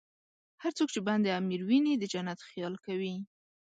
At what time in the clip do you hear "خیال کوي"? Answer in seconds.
2.49-3.15